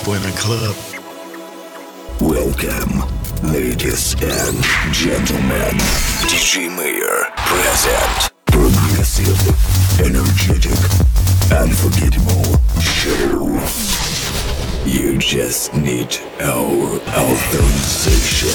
[0.00, 0.76] people in club.
[2.20, 3.02] Welcome,
[3.52, 5.76] ladies and gentlemen.
[6.26, 8.32] DJ Mayor present.
[8.46, 9.40] Progressive,
[10.00, 10.80] energetic,
[11.52, 13.60] unforgettable show.
[14.86, 18.50] You just need our authorization.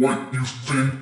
[0.00, 0.99] What you think?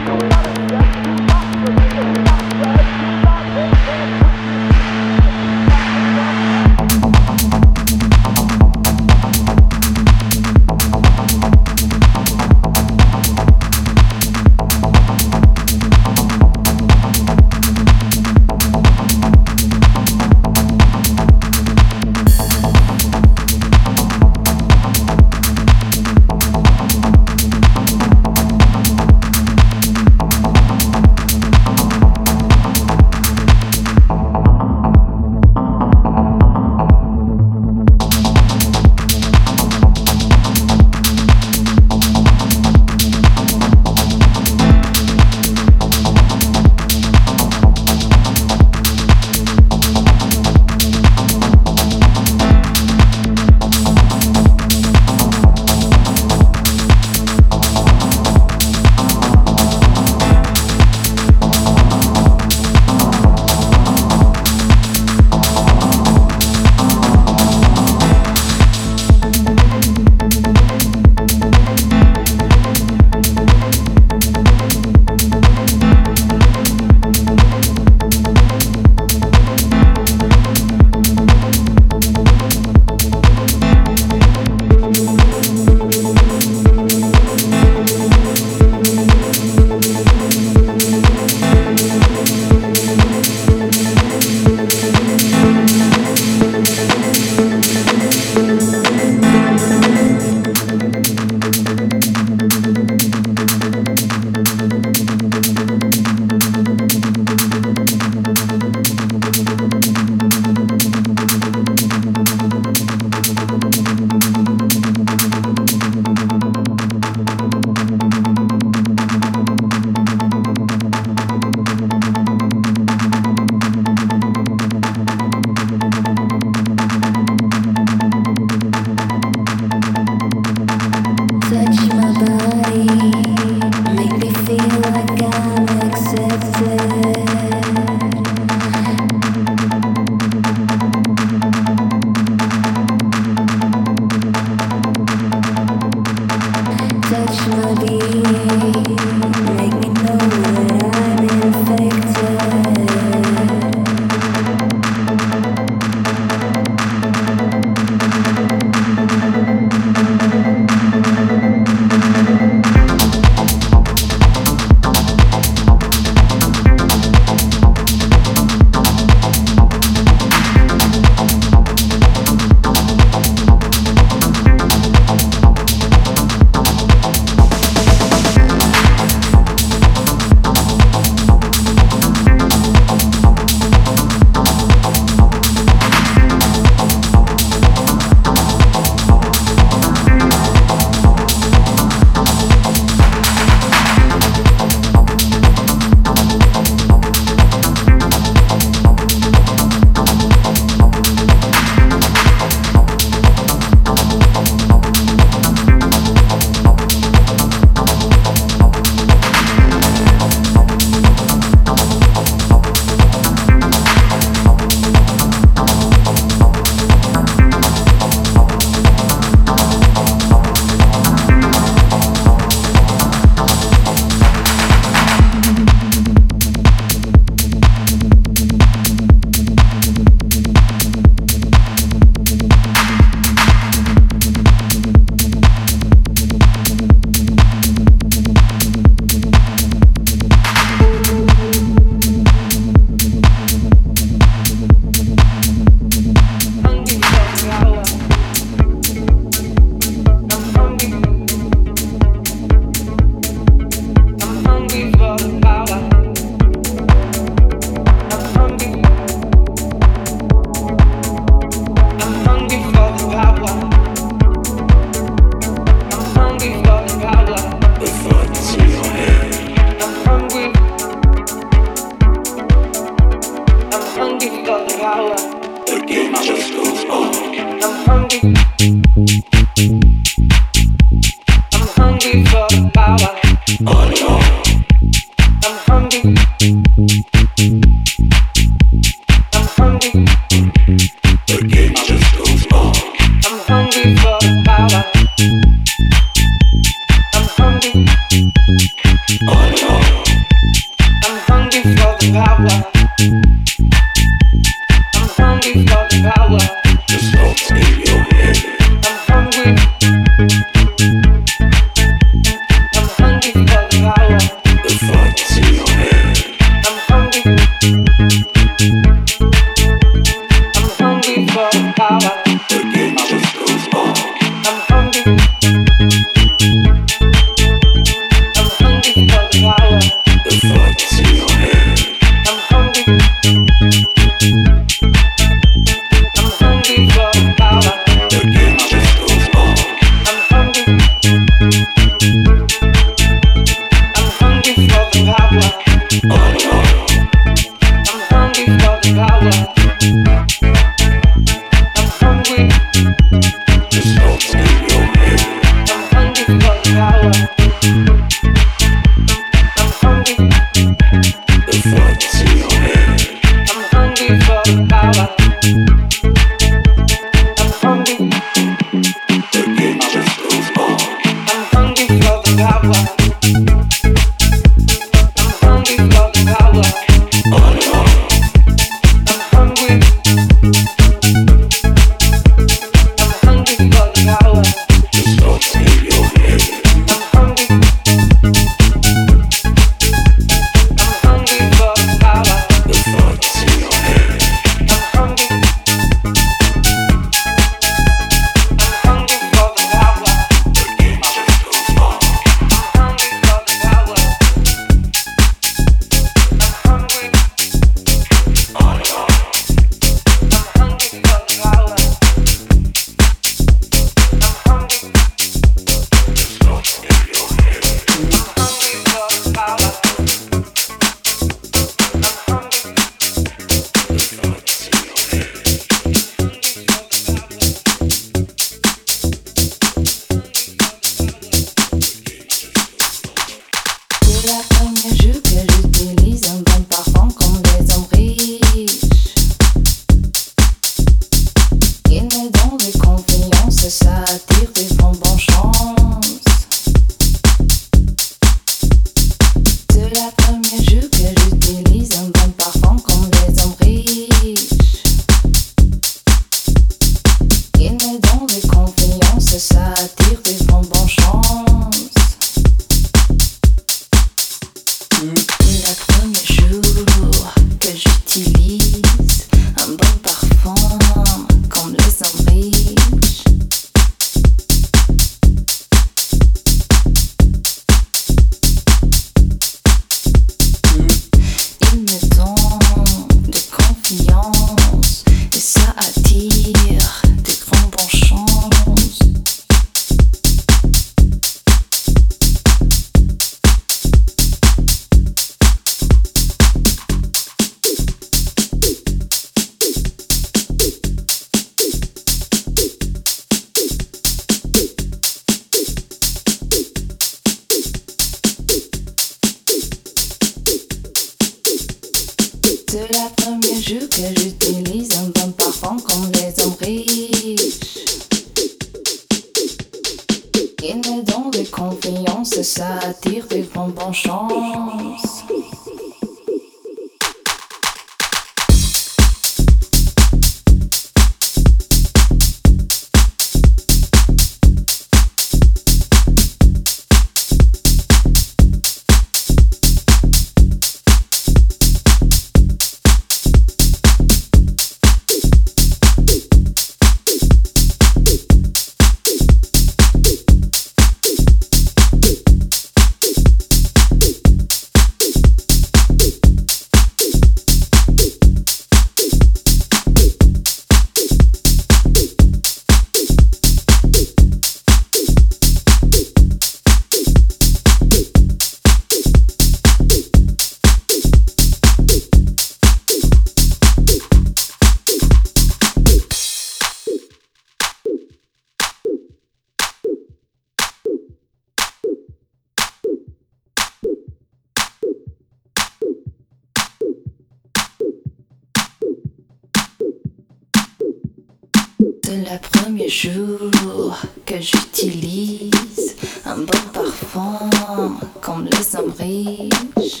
[592.08, 593.94] de le premier jour
[594.24, 600.00] que j'utilise un bon parfum comme les hommes riches.